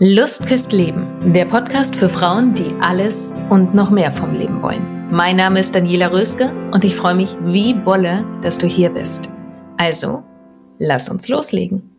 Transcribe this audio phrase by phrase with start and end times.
[0.00, 5.08] Lust küsst Leben, der Podcast für Frauen, die alles und noch mehr vom Leben wollen.
[5.10, 9.28] Mein Name ist Daniela Röske und ich freue mich wie Bolle, dass du hier bist.
[9.76, 10.22] Also,
[10.78, 11.97] lass uns loslegen.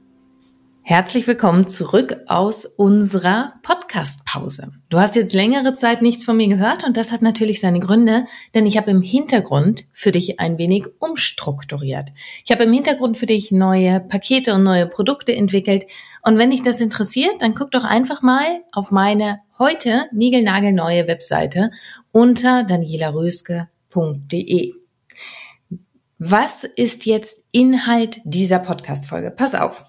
[0.89, 4.71] Herzlich willkommen zurück aus unserer Podcast-Pause.
[4.89, 8.25] Du hast jetzt längere Zeit nichts von mir gehört und das hat natürlich seine Gründe,
[8.55, 12.09] denn ich habe im Hintergrund für dich ein wenig umstrukturiert.
[12.43, 15.85] Ich habe im Hintergrund für dich neue Pakete und neue Produkte entwickelt
[16.23, 21.69] und wenn dich das interessiert, dann guck doch einfach mal auf meine heute niegelnagelneue Webseite
[22.11, 24.73] unter danielaröske.de.
[26.17, 29.29] Was ist jetzt Inhalt dieser Podcast-Folge?
[29.29, 29.85] Pass auf.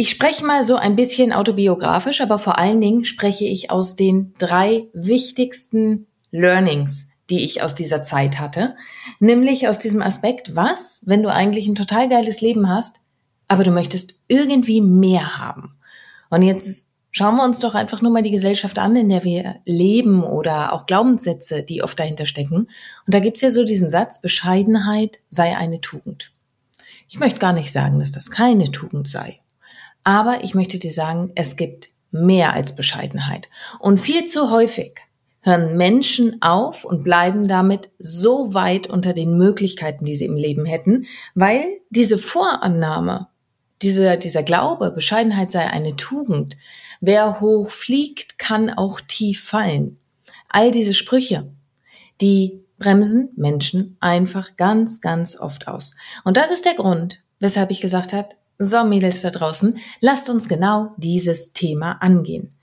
[0.00, 4.32] Ich spreche mal so ein bisschen autobiografisch, aber vor allen Dingen spreche ich aus den
[4.38, 8.76] drei wichtigsten Learnings, die ich aus dieser Zeit hatte.
[9.18, 12.96] Nämlich aus diesem Aspekt, was, wenn du eigentlich ein total geiles Leben hast,
[13.46, 15.76] aber du möchtest irgendwie mehr haben.
[16.30, 19.56] Und jetzt Schauen wir uns doch einfach nur mal die Gesellschaft an, in der wir
[19.64, 22.54] leben oder auch Glaubenssätze, die oft dahinter stecken.
[22.54, 22.68] Und
[23.14, 26.30] da gibt's ja so diesen Satz, Bescheidenheit sei eine Tugend.
[27.08, 29.40] Ich möchte gar nicht sagen, dass das keine Tugend sei.
[30.04, 33.48] Aber ich möchte dir sagen, es gibt mehr als Bescheidenheit.
[33.78, 34.94] Und viel zu häufig
[35.42, 40.66] hören Menschen auf und bleiben damit so weit unter den Möglichkeiten, die sie im Leben
[40.66, 43.28] hätten, weil diese Vorannahme,
[43.80, 46.56] dieser, dieser Glaube, Bescheidenheit sei eine Tugend,
[47.00, 49.98] Wer hoch fliegt, kann auch tief fallen.
[50.50, 51.50] All diese Sprüche,
[52.20, 55.94] die bremsen Menschen einfach ganz, ganz oft aus.
[56.24, 58.28] Und das ist der Grund, weshalb ich gesagt habe,
[58.60, 62.54] so Mädels da draußen, lasst uns genau dieses Thema angehen.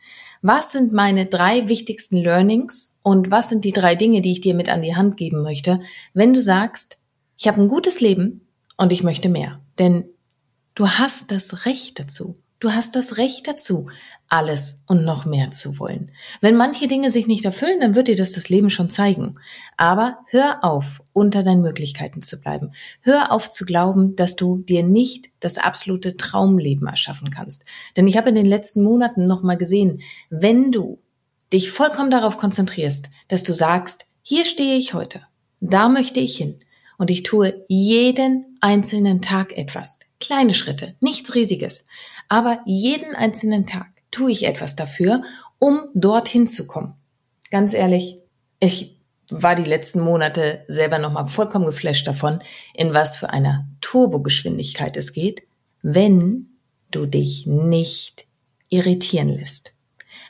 [0.43, 4.53] Was sind meine drei wichtigsten Learnings und was sind die drei Dinge, die ich dir
[4.53, 5.81] mit an die Hand geben möchte,
[6.13, 7.01] wenn du sagst,
[7.35, 8.47] ich habe ein gutes Leben
[8.77, 9.59] und ich möchte mehr.
[9.79, 10.05] Denn
[10.75, 12.37] du hast das Recht dazu.
[12.59, 13.87] Du hast das Recht dazu,
[14.29, 16.11] alles und noch mehr zu wollen.
[16.41, 19.35] Wenn manche Dinge sich nicht erfüllen, dann wird dir das das Leben schon zeigen.
[19.77, 22.71] Aber hör auf, unter deinen Möglichkeiten zu bleiben.
[23.01, 27.63] Hör auf zu glauben, dass du dir nicht das absolute Traumleben erschaffen kannst.
[27.95, 30.01] Denn ich habe in den letzten Monaten nochmal gesehen,
[30.31, 30.99] wenn du
[31.53, 35.21] dich vollkommen darauf konzentrierst, dass du sagst, hier stehe ich heute,
[35.59, 36.59] da möchte ich hin
[36.97, 39.99] und ich tue jeden einzelnen Tag etwas.
[40.19, 41.85] Kleine Schritte, nichts Riesiges
[42.27, 45.23] aber jeden einzelnen Tag tue ich etwas dafür,
[45.59, 46.95] um dorthin zu kommen.
[47.51, 48.17] Ganz ehrlich,
[48.59, 48.97] ich
[49.29, 52.41] war die letzten Monate selber nochmal vollkommen geflasht davon,
[52.73, 55.43] in was für einer Turbogeschwindigkeit es geht,
[55.81, 56.47] wenn
[56.91, 58.25] du dich nicht
[58.69, 59.73] irritieren lässt.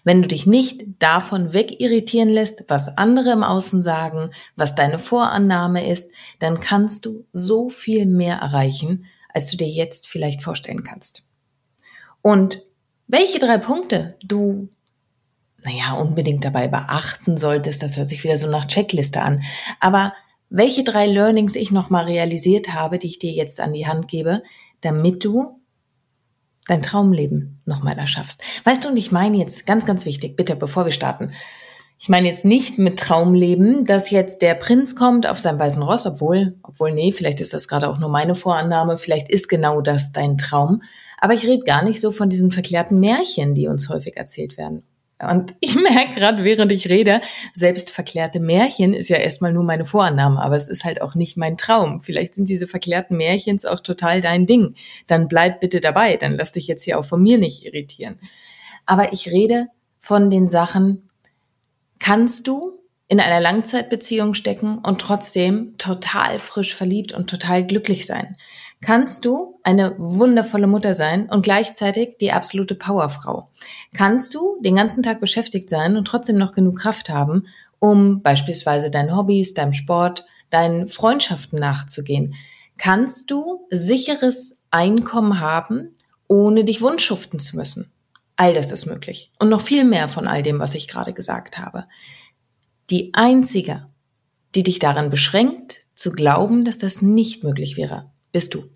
[0.04, 5.90] Wenn du dich nicht davon wegirritieren lässt, was andere im Außen sagen, was deine Vorannahme
[5.90, 9.06] ist, dann kannst du so viel mehr erreichen,
[9.38, 11.22] als du dir jetzt vielleicht vorstellen kannst.
[12.24, 12.64] Und
[13.06, 14.70] welche drei Punkte du,
[15.64, 19.44] naja, unbedingt dabei beachten solltest, das hört sich wieder so nach Checkliste an,
[19.80, 20.14] aber
[20.50, 24.42] welche drei Learnings ich nochmal realisiert habe, die ich dir jetzt an die Hand gebe,
[24.82, 25.62] damit du
[26.66, 28.42] dein Traumleben nochmal erschaffst.
[28.64, 31.32] Weißt du, und ich meine jetzt ganz, ganz wichtig, bitte, bevor wir starten,
[32.00, 36.06] ich meine jetzt nicht mit Traumleben, dass jetzt der Prinz kommt auf seinem weißen Ross,
[36.06, 40.12] obwohl, obwohl, nee, vielleicht ist das gerade auch nur meine Vorannahme, vielleicht ist genau das
[40.12, 40.84] dein Traum.
[41.20, 44.84] Aber ich rede gar nicht so von diesen verklärten Märchen, die uns häufig erzählt werden.
[45.20, 47.22] Und ich merke gerade, während ich rede,
[47.54, 51.38] selbst verklärte Märchen ist ja erstmal nur meine Vorannahme, aber es ist halt auch nicht
[51.38, 52.02] mein Traum.
[52.04, 54.76] Vielleicht sind diese verklärten Märchens auch total dein Ding.
[55.08, 58.20] Dann bleib bitte dabei, dann lass dich jetzt hier auch von mir nicht irritieren.
[58.86, 59.68] Aber ich rede
[60.00, 61.07] von den Sachen,
[62.00, 68.36] kannst du in einer Langzeitbeziehung stecken und trotzdem total frisch verliebt und total glücklich sein?
[68.82, 73.50] Kannst du eine wundervolle Mutter sein und gleichzeitig die absolute Powerfrau?
[73.96, 77.48] Kannst du den ganzen Tag beschäftigt sein und trotzdem noch genug Kraft haben,
[77.80, 82.36] um beispielsweise deinen Hobbys, deinem Sport, deinen Freundschaften nachzugehen?
[82.78, 85.96] Kannst du sicheres Einkommen haben,
[86.28, 87.92] ohne dich wundschuften zu müssen?
[88.38, 89.32] All das ist möglich.
[89.40, 91.88] Und noch viel mehr von all dem, was ich gerade gesagt habe.
[92.90, 93.88] Die einzige,
[94.56, 98.70] die dich daran beschränkt, zu glauben, dass das nicht möglich wäre, bist du.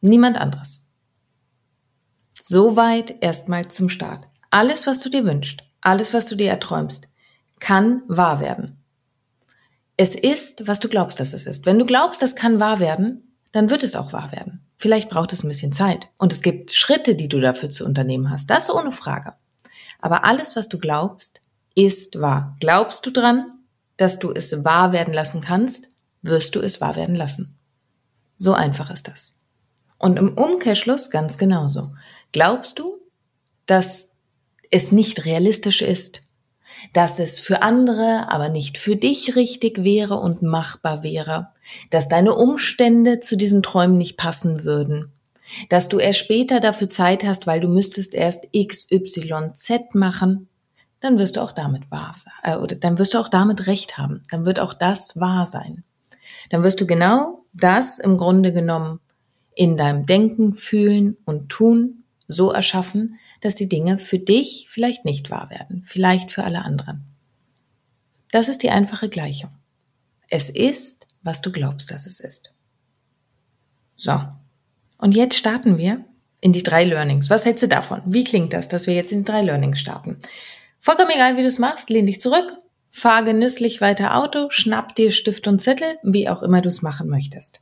[0.00, 0.86] Niemand anderes.
[2.40, 4.26] Soweit erstmal zum Start.
[4.50, 7.08] Alles, was du dir wünschst, alles, was du dir erträumst,
[7.58, 8.84] kann wahr werden.
[9.96, 11.66] Es ist, was du glaubst, dass es ist.
[11.66, 14.63] Wenn du glaubst, das kann wahr werden, dann wird es auch wahr werden.
[14.84, 16.10] Vielleicht braucht es ein bisschen Zeit.
[16.18, 18.50] Und es gibt Schritte, die du dafür zu unternehmen hast.
[18.50, 19.32] Das ohne Frage.
[19.98, 21.40] Aber alles, was du glaubst,
[21.74, 22.54] ist wahr.
[22.60, 23.46] Glaubst du dran,
[23.96, 25.88] dass du es wahr werden lassen kannst,
[26.20, 27.56] wirst du es wahr werden lassen.
[28.36, 29.32] So einfach ist das.
[29.96, 31.94] Und im Umkehrschluss ganz genauso.
[32.32, 32.98] Glaubst du,
[33.64, 34.10] dass
[34.70, 36.20] es nicht realistisch ist,
[36.92, 41.48] dass es für andere, aber nicht für dich richtig wäre und machbar wäre,
[41.90, 45.12] dass deine Umstände zu diesen Träumen nicht passen würden,
[45.68, 50.48] dass du erst später dafür Zeit hast, weil du müsstest erst X, Y, Z machen,
[51.00, 53.98] dann wirst du auch damit wahr sein, äh, oder dann wirst du auch damit recht
[53.98, 54.22] haben.
[54.30, 55.84] Dann wird auch das wahr sein.
[56.50, 59.00] Dann wirst du genau das im Grunde genommen
[59.54, 62.03] in deinem Denken, Fühlen und Tun
[62.34, 67.04] so erschaffen, dass die Dinge für dich vielleicht nicht wahr werden, vielleicht für alle anderen.
[68.30, 69.50] Das ist die einfache Gleichung.
[70.28, 72.52] Es ist, was du glaubst, dass es ist.
[73.96, 74.20] So.
[74.98, 76.04] Und jetzt starten wir
[76.40, 77.30] in die drei Learnings.
[77.30, 78.02] Was hältst du davon?
[78.06, 80.18] Wie klingt das, dass wir jetzt in die drei Learnings starten?
[80.80, 82.52] Vollkommen egal, wie du es machst, lehn dich zurück,
[82.90, 87.08] fahr genüsslich weiter Auto, schnapp dir Stift und Zettel, wie auch immer du es machen
[87.08, 87.60] möchtest.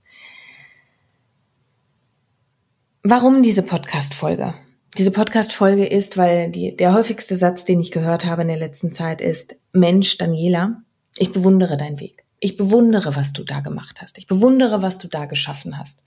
[3.04, 4.54] Warum diese Podcast-Folge?
[4.96, 8.92] Diese Podcast-Folge ist, weil die, der häufigste Satz, den ich gehört habe in der letzten
[8.92, 10.82] Zeit ist, Mensch, Daniela,
[11.18, 12.22] ich bewundere deinen Weg.
[12.38, 14.18] Ich bewundere, was du da gemacht hast.
[14.18, 16.04] Ich bewundere, was du da geschaffen hast.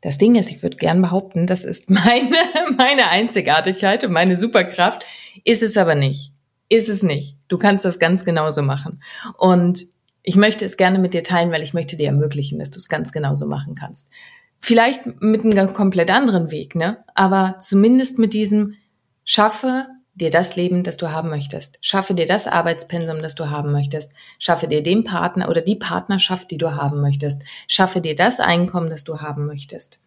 [0.00, 2.38] Das Ding ist, ich würde gern behaupten, das ist meine,
[2.78, 5.04] meine Einzigartigkeit und meine Superkraft.
[5.44, 6.32] Ist es aber nicht.
[6.70, 7.36] Ist es nicht.
[7.48, 9.02] Du kannst das ganz genauso machen.
[9.36, 9.88] Und
[10.22, 12.88] ich möchte es gerne mit dir teilen, weil ich möchte dir ermöglichen, dass du es
[12.88, 14.08] ganz genauso machen kannst.
[14.64, 17.04] Vielleicht mit einem komplett anderen Weg, ne?
[17.14, 18.76] Aber zumindest mit diesem
[19.22, 21.76] schaffe dir das Leben, das du haben möchtest.
[21.82, 24.14] Schaffe dir das Arbeitspensum, das du haben möchtest.
[24.38, 27.42] Schaffe dir den Partner oder die Partnerschaft, die du haben möchtest.
[27.68, 30.00] Schaffe dir das Einkommen, das du haben möchtest.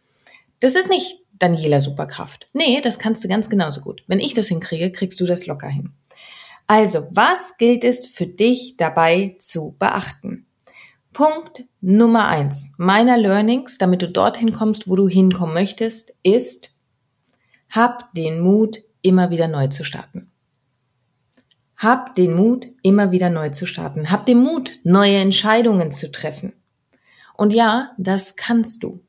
[0.60, 2.48] Das ist nicht Daniela Superkraft.
[2.53, 4.03] Nee, das kannst du ganz genauso gut.
[4.07, 5.92] Wenn ich das hinkriege, kriegst du das locker hin.
[6.65, 10.46] Also, was gilt es für dich dabei zu beachten?
[11.17, 16.69] Punkt Nummer eins meiner Learnings, damit du dorthin kommst, wo du hinkommen möchtest, ist,
[17.71, 20.29] hab den Mut, immer wieder neu zu starten.
[21.75, 24.11] Hab den Mut, immer wieder neu zu starten.
[24.11, 26.53] Hab den Mut, neue Entscheidungen zu treffen.
[27.35, 29.03] Und ja, das kannst du.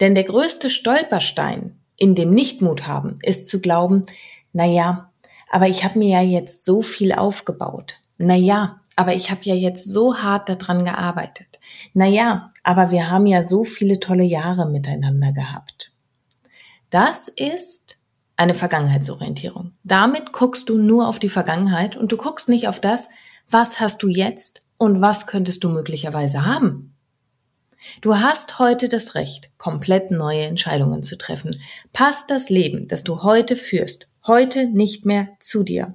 [0.00, 4.06] Denn der größte Stolperstein in dem Nichtmut haben ist zu glauben,
[4.54, 5.12] na ja,
[5.50, 8.00] aber ich habe mir ja jetzt so viel aufgebaut.
[8.16, 11.49] Na ja, aber ich habe ja jetzt so hart daran gearbeitet.
[11.94, 15.92] Naja, aber wir haben ja so viele tolle Jahre miteinander gehabt.
[16.90, 17.96] Das ist
[18.36, 19.72] eine Vergangenheitsorientierung.
[19.84, 23.10] Damit guckst du nur auf die Vergangenheit und du guckst nicht auf das,
[23.50, 26.94] was hast du jetzt und was könntest du möglicherweise haben.
[28.00, 31.60] Du hast heute das Recht, komplett neue Entscheidungen zu treffen.
[31.92, 35.88] Passt das Leben, das du heute führst, heute nicht mehr zu dir.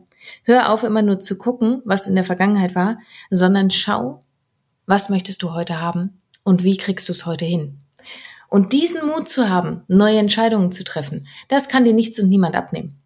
[0.43, 2.97] Hör auf, immer nur zu gucken, was in der Vergangenheit war,
[3.29, 4.21] sondern schau,
[4.85, 7.79] was möchtest du heute haben und wie kriegst du es heute hin?
[8.49, 12.55] Und diesen Mut zu haben, neue Entscheidungen zu treffen, das kann dir nichts und niemand
[12.55, 12.99] abnehmen.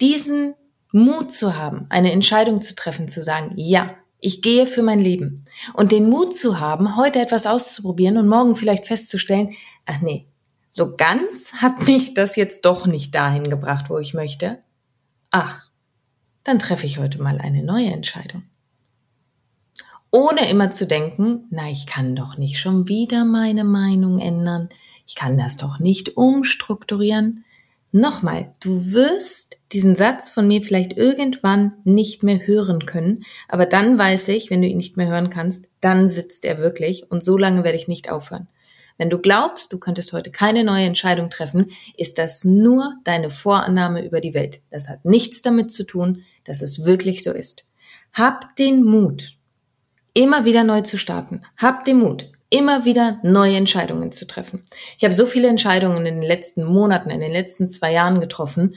[0.00, 0.54] Diesen
[0.92, 5.44] Mut zu haben, eine Entscheidung zu treffen, zu sagen, ja, ich gehe für mein Leben.
[5.74, 9.54] Und den Mut zu haben, heute etwas auszuprobieren und morgen vielleicht festzustellen,
[9.86, 10.28] ach nee,
[10.70, 14.58] so ganz hat mich das jetzt doch nicht dahin gebracht, wo ich möchte.
[15.30, 15.68] Ach,
[16.44, 18.44] dann treffe ich heute mal eine neue Entscheidung
[20.14, 24.68] ohne immer zu denken, na, ich kann doch nicht schon wieder meine Meinung ändern,
[25.08, 27.44] ich kann das doch nicht umstrukturieren.
[27.90, 33.98] Nochmal, du wirst diesen Satz von mir vielleicht irgendwann nicht mehr hören können, aber dann
[33.98, 37.36] weiß ich, wenn du ihn nicht mehr hören kannst, dann sitzt er wirklich und so
[37.36, 38.46] lange werde ich nicht aufhören.
[38.96, 44.06] Wenn du glaubst, du könntest heute keine neue Entscheidung treffen, ist das nur deine Vorannahme
[44.06, 44.60] über die Welt.
[44.70, 47.66] Das hat nichts damit zu tun, dass es wirklich so ist.
[48.12, 49.38] Hab den Mut,
[50.14, 51.42] immer wieder neu zu starten.
[51.56, 54.64] Hab den Mut, immer wieder neue Entscheidungen zu treffen.
[54.96, 58.76] Ich habe so viele Entscheidungen in den letzten Monaten, in den letzten zwei Jahren getroffen,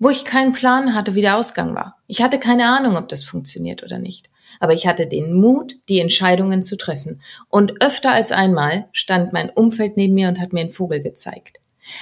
[0.00, 1.94] wo ich keinen Plan hatte, wie der Ausgang war.
[2.06, 4.28] Ich hatte keine Ahnung, ob das funktioniert oder nicht.
[4.60, 7.20] Aber ich hatte den Mut, die Entscheidungen zu treffen.
[7.48, 11.58] Und öfter als einmal stand mein Umfeld neben mir und hat mir einen Vogel gezeigt.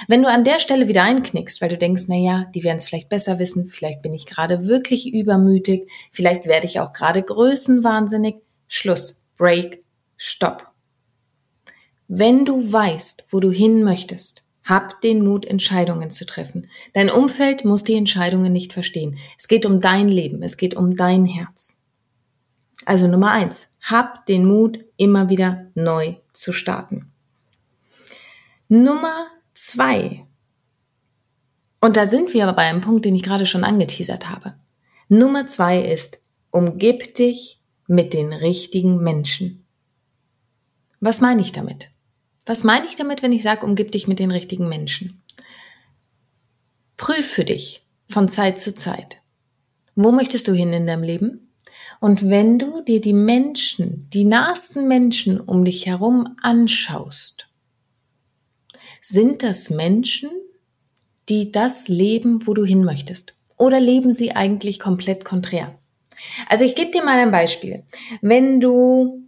[0.07, 2.85] Wenn du an der Stelle wieder einknickst, weil du denkst, na ja, die werden es
[2.85, 8.35] vielleicht besser wissen, vielleicht bin ich gerade wirklich übermütig, vielleicht werde ich auch gerade größenwahnsinnig,
[8.67, 9.83] Schluss, Break,
[10.17, 10.71] Stopp.
[12.07, 16.69] Wenn du weißt, wo du hin möchtest, hab den Mut, Entscheidungen zu treffen.
[16.93, 19.17] Dein Umfeld muss die Entscheidungen nicht verstehen.
[19.37, 21.83] Es geht um dein Leben, es geht um dein Herz.
[22.85, 27.11] Also Nummer eins, hab den Mut, immer wieder neu zu starten.
[28.67, 30.27] Nummer zwei,
[31.79, 34.55] und da sind wir aber bei einem Punkt, den ich gerade schon angeteasert habe.
[35.09, 36.19] Nummer zwei ist,
[36.51, 37.56] umgib dich
[37.87, 39.65] mit den richtigen Menschen.
[40.99, 41.89] Was meine ich damit?
[42.45, 45.21] Was meine ich damit, wenn ich sage, umgib dich mit den richtigen Menschen?
[46.97, 49.21] Prüf für dich von Zeit zu Zeit.
[49.95, 51.53] Wo möchtest du hin in deinem Leben?
[51.99, 57.47] Und wenn du dir die Menschen, die nahesten Menschen um dich herum anschaust,
[59.01, 60.29] sind das Menschen,
[61.29, 63.33] die das leben, wo du hin möchtest?
[63.57, 65.77] Oder leben sie eigentlich komplett konträr?
[66.47, 67.83] Also ich gebe dir mal ein Beispiel.
[68.21, 69.27] Wenn du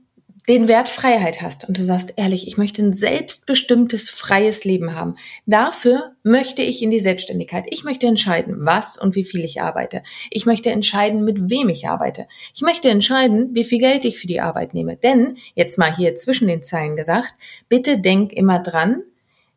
[0.49, 5.15] den Wert Freiheit hast und du sagst ehrlich, ich möchte ein selbstbestimmtes, freies Leben haben.
[5.45, 7.65] Dafür möchte ich in die Selbstständigkeit.
[7.69, 10.01] Ich möchte entscheiden, was und wie viel ich arbeite.
[10.31, 12.27] Ich möchte entscheiden, mit wem ich arbeite.
[12.55, 14.97] Ich möchte entscheiden, wie viel Geld ich für die Arbeit nehme.
[14.97, 17.35] Denn, jetzt mal hier zwischen den Zeilen gesagt,
[17.69, 19.03] bitte denk immer dran,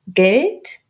[0.07, 0.82] Geld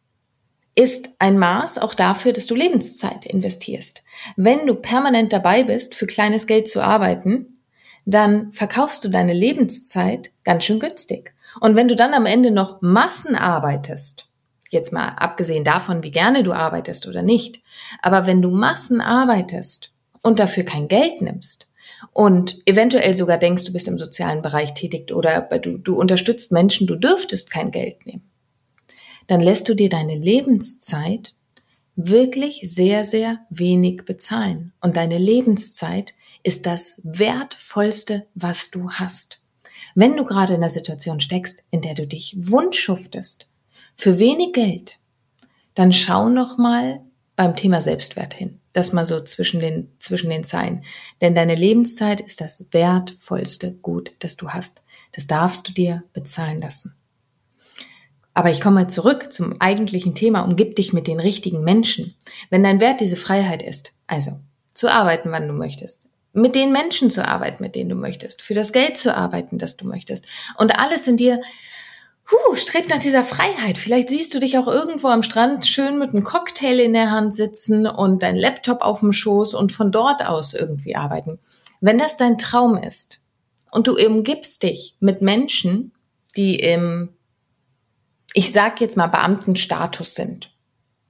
[0.75, 4.05] ist ein Maß auch dafür, dass du Lebenszeit investierst.
[4.37, 7.59] Wenn du permanent dabei bist, für kleines Geld zu arbeiten,
[8.05, 11.35] dann verkaufst du deine Lebenszeit ganz schön günstig.
[11.61, 14.29] Und wenn du dann am Ende noch Massen arbeitest,
[14.71, 17.61] jetzt mal abgesehen davon, wie gerne du arbeitest oder nicht,
[18.01, 21.67] aber wenn du Massen arbeitest und dafür kein Geld nimmst
[22.13, 26.87] und eventuell sogar denkst, du bist im sozialen Bereich tätig oder du, du unterstützt Menschen,
[26.87, 28.32] du dürftest kein Geld nehmen,
[29.33, 31.35] dann lässt du dir deine Lebenszeit
[31.97, 34.75] wirklich sehr, sehr wenig bezahlen.
[34.83, 36.13] Und deine Lebenszeit
[36.43, 39.41] ist das Wertvollste, was du hast.
[39.95, 43.47] Wenn du gerade in einer Situation steckst, in der du dich wundschuftest,
[43.97, 44.99] für wenig Geld,
[45.75, 47.01] dann schau noch mal
[47.35, 48.61] beim Thema Selbstwert hin.
[48.75, 50.85] Das mal so zwischen den, zwischen den Zeilen.
[51.23, 54.83] Denn deine Lebenszeit ist das wertvollste Gut, das du hast.
[55.13, 56.97] Das darfst du dir bezahlen lassen.
[58.35, 60.41] Aber ich komme mal zurück zum eigentlichen Thema.
[60.43, 62.15] Umgib dich mit den richtigen Menschen.
[62.51, 64.41] Wenn dein Wert diese Freiheit ist, also
[64.75, 68.55] zu arbeiten, wann du möchtest, mit den Menschen zu arbeiten, mit denen du möchtest, für
[68.55, 70.27] das Geld zu arbeiten, das du möchtest.
[70.57, 71.43] Und alles in dir,
[72.31, 73.77] huh, strebt nach dieser Freiheit.
[73.77, 77.35] Vielleicht siehst du dich auch irgendwo am Strand schön mit einem Cocktail in der Hand
[77.35, 81.39] sitzen und dein Laptop auf dem Schoß und von dort aus irgendwie arbeiten.
[81.81, 83.21] Wenn das dein Traum ist
[83.71, 85.93] und du eben gibst dich mit Menschen,
[86.37, 87.11] die im,
[88.35, 90.53] ich sag jetzt mal Beamtenstatus sind,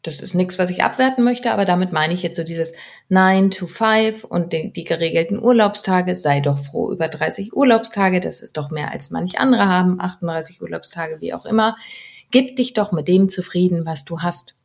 [0.02, 2.74] das ist nichts, was ich abwerten möchte, aber damit meine ich jetzt so dieses
[3.08, 6.16] 9 to 5 und die, die, geregelten Urlaubstage.
[6.16, 10.60] Sei doch froh über 30 Urlaubstage, das ist doch mehr als manch andere haben, 38
[10.60, 11.76] Urlaubstage, wie auch immer.
[12.32, 14.56] Gib dich doch mit dem zufrieden, was du hast.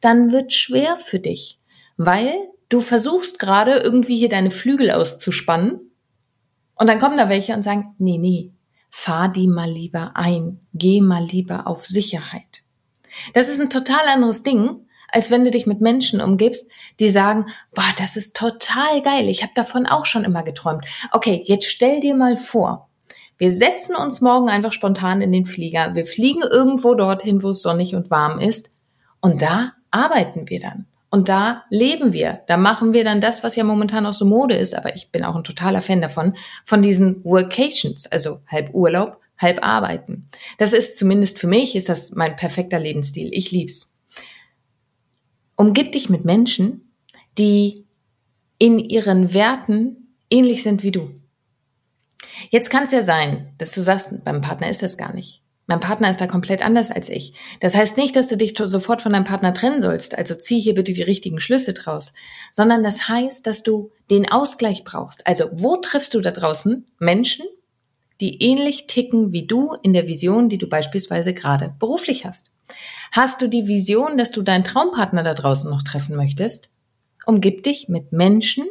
[0.00, 1.58] Dann wird schwer für dich,
[1.96, 2.32] weil
[2.68, 5.90] du versuchst gerade irgendwie hier deine Flügel auszuspannen
[6.76, 8.52] und dann kommen da welche und sagen, nee, nee,
[8.96, 12.62] fahr die mal lieber ein, geh mal lieber auf Sicherheit.
[13.34, 16.70] Das ist ein total anderes Ding, als wenn du dich mit Menschen umgibst,
[17.00, 20.86] die sagen, boah, das ist total geil, ich habe davon auch schon immer geträumt.
[21.10, 22.88] Okay, jetzt stell dir mal vor,
[23.36, 27.62] wir setzen uns morgen einfach spontan in den Flieger, wir fliegen irgendwo dorthin, wo es
[27.62, 28.70] sonnig und warm ist
[29.20, 30.86] und da arbeiten wir dann.
[31.14, 34.56] Und da leben wir, da machen wir dann das, was ja momentan auch so Mode
[34.56, 39.20] ist, aber ich bin auch ein totaler Fan davon, von diesen Workations, also halb Urlaub,
[39.38, 40.26] halb arbeiten.
[40.58, 43.30] Das ist zumindest für mich, ist das mein perfekter Lebensstil.
[43.32, 43.96] Ich lieb's.
[45.54, 46.92] Umgib dich mit Menschen,
[47.38, 47.86] die
[48.58, 51.14] in ihren Werten ähnlich sind wie du.
[52.50, 55.43] Jetzt kann es ja sein, dass du sagst, beim Partner ist das gar nicht.
[55.66, 57.32] Mein Partner ist da komplett anders als ich.
[57.60, 60.74] Das heißt nicht, dass du dich sofort von deinem Partner trennen sollst, also zieh hier
[60.74, 62.12] bitte die richtigen Schlüsse draus,
[62.52, 65.26] sondern das heißt, dass du den Ausgleich brauchst.
[65.26, 67.46] Also wo triffst du da draußen Menschen,
[68.20, 72.50] die ähnlich ticken wie du in der Vision, die du beispielsweise gerade beruflich hast?
[73.12, 76.68] Hast du die Vision, dass du deinen Traumpartner da draußen noch treffen möchtest?
[77.24, 78.66] Umgib dich mit Menschen,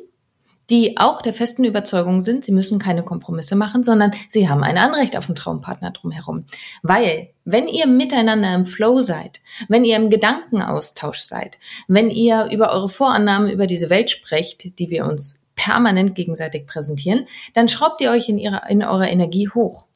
[0.70, 4.77] die auch der festen Überzeugung sind, sie müssen keine Kompromisse machen, sondern sie haben ein
[4.77, 6.46] Anrecht auf einen Traumpartner drumherum.
[6.82, 12.72] Weil, wenn ihr miteinander im Flow seid, wenn ihr im Gedankenaustausch seid, wenn ihr über
[12.72, 18.12] eure Vorannahmen über diese Welt sprecht, die wir uns permanent gegenseitig präsentieren, dann schraubt ihr
[18.12, 19.88] euch in, ihrer, in eurer Energie hoch.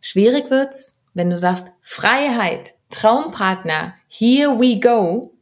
[0.00, 5.34] Schwierig wird's, wenn du sagst, Freiheit, Traumpartner, here we go,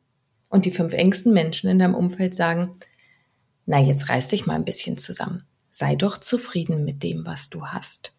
[0.49, 2.73] und die fünf engsten Menschen in deinem Umfeld sagen,
[3.69, 5.45] na, jetzt reiß dich mal ein bisschen zusammen.
[5.71, 8.15] Sei doch zufrieden mit dem, was du hast.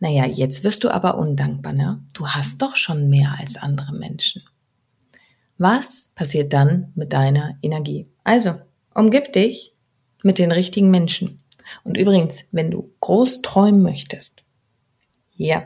[0.00, 2.02] Naja, jetzt wirst du aber undankbar, ne?
[2.14, 4.42] Du hast doch schon mehr als andere Menschen.
[5.58, 8.08] Was passiert dann mit deiner Energie?
[8.24, 8.54] Also,
[8.94, 9.74] umgib dich
[10.22, 11.42] mit den richtigen Menschen.
[11.82, 14.44] Und übrigens, wenn du groß träumen möchtest,
[15.36, 15.64] ja,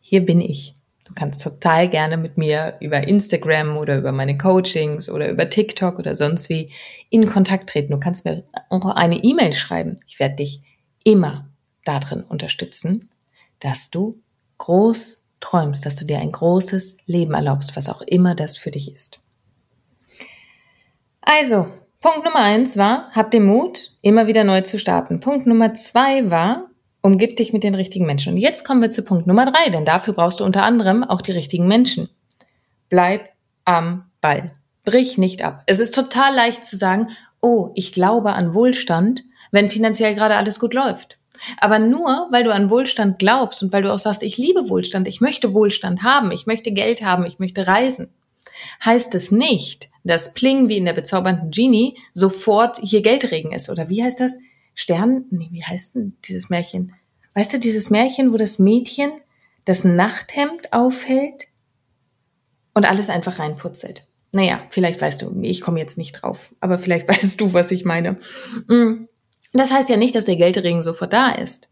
[0.00, 0.74] hier bin ich.
[1.08, 5.98] Du kannst total gerne mit mir über Instagram oder über meine Coachings oder über TikTok
[5.98, 6.70] oder sonst wie
[7.10, 7.92] in Kontakt treten.
[7.92, 9.98] Du kannst mir auch eine E-Mail schreiben.
[10.06, 10.60] Ich werde dich
[11.04, 11.48] immer
[11.84, 13.08] darin unterstützen,
[13.60, 14.20] dass du
[14.58, 18.94] groß träumst, dass du dir ein großes Leben erlaubst, was auch immer das für dich
[18.94, 19.20] ist.
[21.22, 21.68] Also,
[22.00, 25.20] Punkt Nummer eins war, hab den Mut, immer wieder neu zu starten.
[25.20, 26.67] Punkt Nummer zwei war,
[27.08, 28.34] Umgib dich mit den richtigen Menschen.
[28.34, 31.22] Und jetzt kommen wir zu Punkt Nummer drei, denn dafür brauchst du unter anderem auch
[31.22, 32.10] die richtigen Menschen.
[32.90, 33.30] Bleib
[33.64, 34.52] am Ball.
[34.84, 35.62] Brich nicht ab.
[35.64, 37.08] Es ist total leicht zu sagen,
[37.40, 41.16] oh, ich glaube an Wohlstand, wenn finanziell gerade alles gut läuft.
[41.58, 45.08] Aber nur, weil du an Wohlstand glaubst und weil du auch sagst, ich liebe Wohlstand,
[45.08, 48.12] ich möchte Wohlstand haben, ich möchte Geld haben, ich möchte reisen,
[48.84, 53.70] heißt es nicht, dass Pling wie in der bezaubernden Genie sofort hier Geldregen ist.
[53.70, 54.36] Oder wie heißt das?
[54.80, 56.94] Stern, nee, wie heißt denn dieses Märchen?
[57.34, 59.10] Weißt du, dieses Märchen, wo das Mädchen
[59.64, 61.48] das Nachthemd aufhält
[62.74, 64.06] und alles einfach reinputzelt.
[64.30, 67.84] Naja, vielleicht weißt du, ich komme jetzt nicht drauf, aber vielleicht weißt du, was ich
[67.84, 68.20] meine.
[68.68, 69.08] Mm.
[69.52, 71.68] Das heißt ja nicht, dass der Geldregen sofort da ist.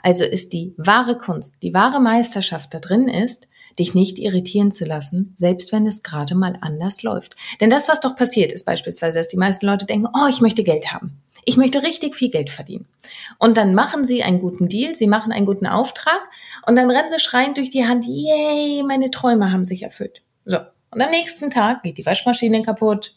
[0.00, 3.48] Also ist die wahre Kunst, die wahre Meisterschaft da drin ist,
[3.80, 7.34] dich nicht irritieren zu lassen, selbst wenn es gerade mal anders läuft.
[7.60, 10.62] Denn das, was doch passiert, ist beispielsweise, dass die meisten Leute denken, oh, ich möchte
[10.62, 11.20] Geld haben.
[11.44, 12.86] Ich möchte richtig viel Geld verdienen.
[13.38, 16.22] Und dann machen sie einen guten Deal, sie machen einen guten Auftrag
[16.66, 20.22] und dann rennen sie schreiend durch die Hand, yay, meine Träume haben sich erfüllt.
[20.44, 20.58] So.
[20.90, 23.14] Und am nächsten Tag geht die Waschmaschine kaputt,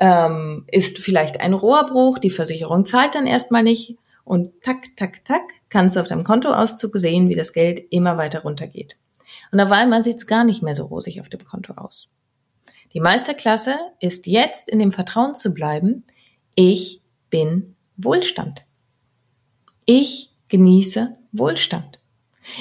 [0.00, 5.42] ähm, ist vielleicht ein Rohrbruch, die Versicherung zahlt dann erstmal nicht und tak, tak, tak,
[5.68, 8.96] kannst du auf deinem Kontoauszug sehen, wie das Geld immer weiter runtergeht.
[9.52, 12.08] Und auf einmal sieht es gar nicht mehr so rosig auf dem Konto aus.
[12.92, 16.04] Die Meisterklasse ist jetzt in dem Vertrauen zu bleiben,
[16.54, 17.02] ich
[17.36, 18.64] bin Wohlstand.
[19.84, 22.00] Ich genieße Wohlstand.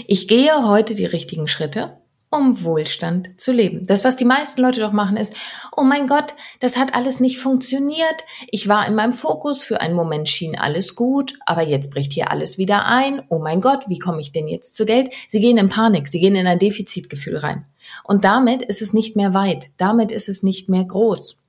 [0.05, 1.97] Ich gehe heute die richtigen Schritte,
[2.29, 3.87] um Wohlstand zu leben.
[3.87, 5.33] Das, was die meisten Leute doch machen, ist,
[5.77, 8.25] oh mein Gott, das hat alles nicht funktioniert.
[8.51, 12.29] Ich war in meinem Fokus, für einen Moment schien alles gut, aber jetzt bricht hier
[12.29, 13.21] alles wieder ein.
[13.29, 15.09] Oh mein Gott, wie komme ich denn jetzt zu Geld?
[15.29, 17.63] Sie gehen in Panik, sie gehen in ein Defizitgefühl rein.
[18.03, 21.44] Und damit ist es nicht mehr weit, damit ist es nicht mehr groß.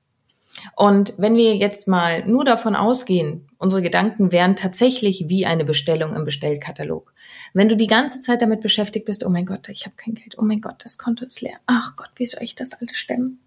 [0.74, 6.14] Und wenn wir jetzt mal nur davon ausgehen, unsere Gedanken wären tatsächlich wie eine Bestellung
[6.14, 7.12] im Bestellkatalog.
[7.52, 10.36] Wenn du die ganze Zeit damit beschäftigt bist, oh mein Gott, ich habe kein Geld,
[10.38, 13.40] oh mein Gott, das Konto ist leer, ach Gott, wie soll ich das alles stemmen?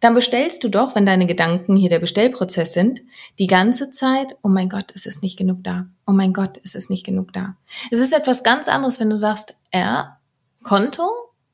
[0.00, 3.00] Dann bestellst du doch, wenn deine Gedanken hier der Bestellprozess sind,
[3.38, 5.86] die ganze Zeit, oh mein Gott, es ist nicht genug da.
[6.06, 7.56] Oh mein Gott, es ist nicht genug da.
[7.90, 10.18] Es ist etwas ganz anderes, wenn du sagst, ja,
[10.62, 11.08] Konto,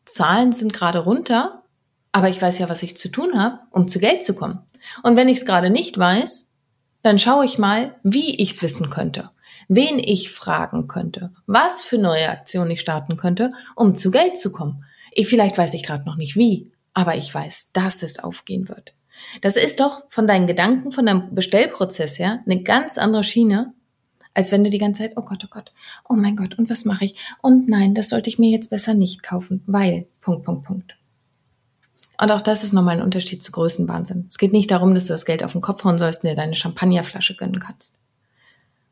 [0.04, 1.62] Zahlen sind gerade runter,
[2.10, 4.60] aber ich weiß ja, was ich zu tun habe, um zu Geld zu kommen.
[5.02, 6.48] Und wenn ich es gerade nicht weiß,
[7.02, 9.30] dann schaue ich mal, wie ich es wissen könnte,
[9.68, 14.52] wen ich fragen könnte, was für neue Aktionen ich starten könnte, um zu Geld zu
[14.52, 14.84] kommen.
[15.10, 18.94] Ich, vielleicht weiß ich gerade noch nicht wie, aber ich weiß, dass es aufgehen wird.
[19.40, 23.74] Das ist doch von deinen Gedanken, von deinem Bestellprozess her eine ganz andere Schiene,
[24.34, 25.72] als wenn du die ganze Zeit, oh Gott, oh Gott,
[26.08, 27.16] oh mein Gott, und was mache ich?
[27.42, 30.96] Und nein, das sollte ich mir jetzt besser nicht kaufen, weil, Punkt, Punkt, Punkt.
[32.22, 34.26] Und auch das ist nochmal ein Unterschied zu Größenwahnsinn.
[34.28, 36.36] Es geht nicht darum, dass du das Geld auf den Kopf hauen sollst und dir
[36.36, 37.98] deine Champagnerflasche gönnen kannst.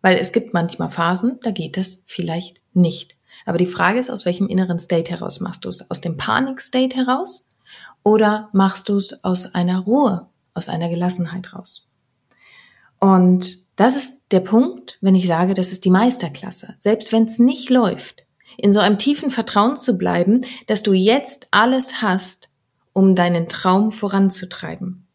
[0.03, 3.15] Weil es gibt manchmal Phasen, da geht das vielleicht nicht.
[3.47, 5.89] Aber die Frage ist, aus welchem inneren State heraus machst du es?
[5.93, 7.47] Aus dem Panik-State heraus?
[8.03, 11.87] Oder machst du es aus einer Ruhe, aus einer Gelassenheit raus?
[12.99, 16.75] Und das ist der Punkt, wenn ich sage, das ist die Meisterklasse.
[16.81, 18.25] Selbst wenn es nicht läuft,
[18.59, 22.50] in so einem tiefen Vertrauen zu bleiben, dass du jetzt alles hast,
[22.93, 25.07] um deinen Traum voranzutreiben.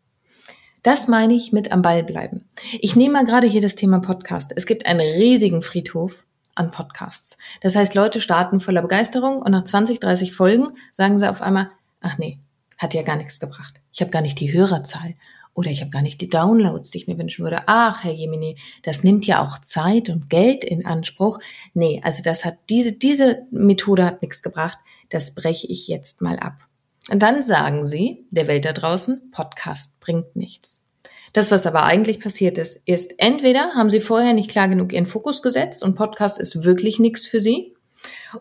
[0.84, 2.48] Das meine ich mit am Ball bleiben.
[2.80, 4.54] Ich nehme mal gerade hier das Thema Podcast.
[4.56, 7.38] Es gibt einen riesigen Friedhof an Podcasts.
[7.62, 11.72] Das heißt, Leute starten voller Begeisterung und nach 20, 30 Folgen sagen sie auf einmal,
[12.02, 12.40] ach nee,
[12.78, 13.82] hat ja gar nichts gebracht.
[13.92, 15.16] Ich habe gar nicht die Hörerzahl
[15.56, 17.64] oder ich habe gar nicht die Downloads, die ich mir wünschen würde.
[17.66, 21.40] Ach, Herr Jemini, das nimmt ja auch Zeit und Geld in Anspruch.
[21.74, 24.78] Nee, also das hat diese diese Methode hat nichts gebracht.
[25.10, 26.68] Das breche ich jetzt mal ab.
[27.10, 30.86] Und dann sagen sie der Welt da draußen, Podcast bringt nichts.
[31.34, 35.06] Das, was aber eigentlich passiert ist, ist entweder haben sie vorher nicht klar genug ihren
[35.06, 37.76] Fokus gesetzt und Podcast ist wirklich nichts für sie,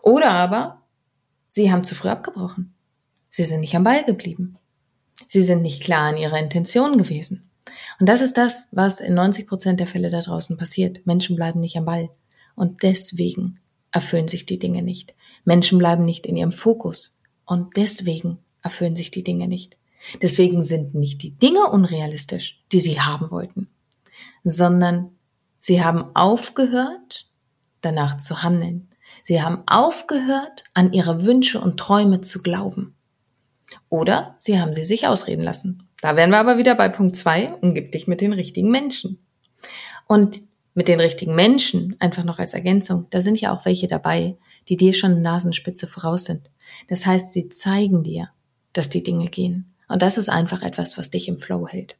[0.01, 0.81] oder aber
[1.49, 2.73] sie haben zu früh abgebrochen.
[3.29, 4.57] Sie sind nicht am Ball geblieben.
[5.27, 7.49] Sie sind nicht klar in ihrer Intention gewesen.
[7.99, 11.05] Und das ist das, was in 90 Prozent der Fälle da draußen passiert.
[11.05, 12.09] Menschen bleiben nicht am Ball.
[12.55, 13.55] Und deswegen
[13.91, 15.13] erfüllen sich die Dinge nicht.
[15.43, 17.17] Menschen bleiben nicht in ihrem Fokus.
[17.45, 19.77] Und deswegen erfüllen sich die Dinge nicht.
[20.21, 23.69] Deswegen sind nicht die Dinge unrealistisch, die sie haben wollten,
[24.43, 25.11] sondern
[25.59, 27.29] sie haben aufgehört,
[27.81, 28.89] danach zu handeln.
[29.23, 32.95] Sie haben aufgehört, an ihre Wünsche und Träume zu glauben.
[33.89, 35.87] Oder sie haben sie sich ausreden lassen.
[36.01, 39.25] Da wären wir aber wieder bei Punkt zwei: umgib dich mit den richtigen Menschen.
[40.07, 40.41] Und
[40.75, 44.77] mit den richtigen Menschen, einfach noch als Ergänzung, da sind ja auch welche dabei, die
[44.77, 46.51] dir schon Nasenspitze voraus sind.
[46.89, 48.29] Das heißt, sie zeigen dir,
[48.77, 49.73] dass die Dinge gehen.
[49.87, 51.97] Und das ist einfach etwas, was dich im Flow hält.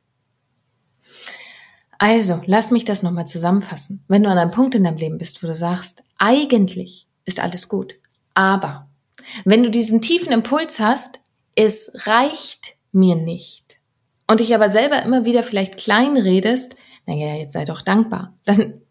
[1.98, 4.04] Also, lass mich das nochmal zusammenfassen.
[4.08, 7.70] Wenn du an einem Punkt in deinem Leben bist, wo du sagst, eigentlich ist alles
[7.70, 7.96] gut,
[8.34, 8.90] aber
[9.44, 11.20] wenn du diesen tiefen Impuls hast,
[11.56, 13.66] es reicht mir nicht,
[14.28, 18.82] und dich aber selber immer wieder vielleicht klein redest, naja, jetzt sei doch dankbar, dann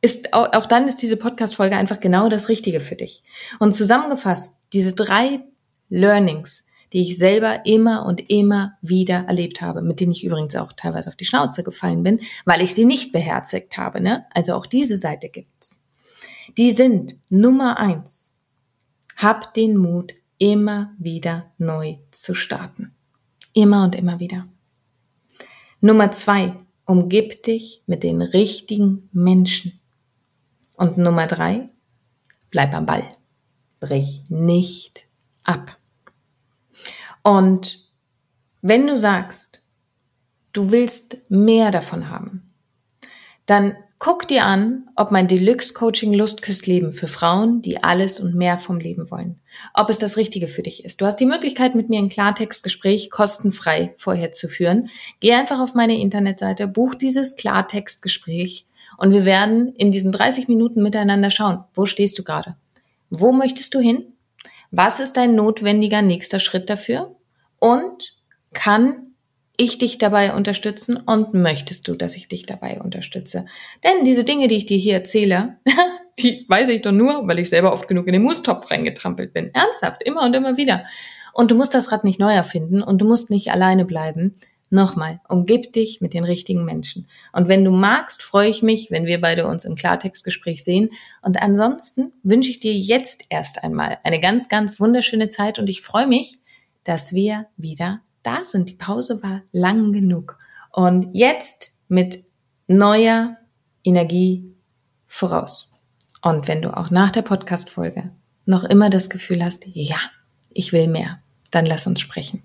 [0.00, 3.22] ist auch, dann ist diese Podcast-Folge einfach genau das Richtige für dich.
[3.58, 5.40] Und zusammengefasst, diese drei
[5.88, 10.72] Learnings, die ich selber immer und immer wieder erlebt habe, mit denen ich übrigens auch
[10.72, 14.00] teilweise auf die Schnauze gefallen bin, weil ich sie nicht beherzigt habe.
[14.00, 14.26] Ne?
[14.34, 15.80] Also auch diese Seite gibt's.
[16.56, 18.36] Die sind Nummer eins.
[19.16, 22.92] Hab den Mut, immer wieder neu zu starten.
[23.52, 24.48] Immer und immer wieder.
[25.80, 26.54] Nummer zwei,
[26.86, 29.78] umgib dich mit den richtigen Menschen.
[30.76, 31.68] Und Nummer drei,
[32.50, 33.04] bleib am Ball.
[33.80, 35.06] Brich nicht
[35.44, 35.79] ab.
[37.22, 37.84] Und
[38.62, 39.62] wenn du sagst,
[40.52, 42.46] du willst mehr davon haben,
[43.46, 48.18] dann guck dir an, ob mein Deluxe Coaching Lust küsst Leben für Frauen, die alles
[48.18, 49.38] und mehr vom Leben wollen,
[49.74, 51.00] ob es das Richtige für dich ist.
[51.00, 54.88] Du hast die Möglichkeit, mit mir ein Klartextgespräch kostenfrei vorher zu führen.
[55.20, 60.82] Geh einfach auf meine Internetseite, buch dieses Klartextgespräch und wir werden in diesen 30 Minuten
[60.82, 62.56] miteinander schauen, wo stehst du gerade?
[63.10, 64.12] Wo möchtest du hin?
[64.70, 67.16] Was ist dein notwendiger nächster Schritt dafür?
[67.58, 68.14] Und
[68.52, 69.14] kann
[69.56, 73.46] ich dich dabei unterstützen und möchtest du, dass ich dich dabei unterstütze?
[73.84, 75.58] Denn diese Dinge, die ich dir hier erzähle,
[76.18, 79.50] die weiß ich doch nur, weil ich selber oft genug in den Mustopf reingetrampelt bin.
[79.52, 80.84] Ernsthaft, immer und immer wieder.
[81.32, 84.36] Und du musst das Rad nicht neu erfinden und du musst nicht alleine bleiben.
[84.72, 87.08] Nochmal, umgib dich mit den richtigen Menschen.
[87.32, 90.90] Und wenn du magst, freue ich mich, wenn wir beide uns im Klartextgespräch sehen.
[91.22, 95.82] Und ansonsten wünsche ich dir jetzt erst einmal eine ganz, ganz wunderschöne Zeit und ich
[95.82, 96.38] freue mich,
[96.84, 98.70] dass wir wieder da sind.
[98.70, 100.38] Die Pause war lang genug.
[100.70, 102.22] Und jetzt mit
[102.68, 103.36] neuer
[103.82, 104.54] Energie
[105.08, 105.72] voraus.
[106.22, 108.12] Und wenn du auch nach der Podcast-Folge
[108.46, 109.98] noch immer das Gefühl hast, ja,
[110.52, 112.44] ich will mehr, dann lass uns sprechen.